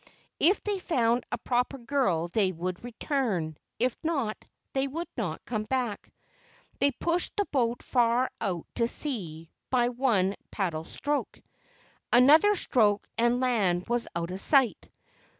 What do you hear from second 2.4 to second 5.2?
would return; if not, they would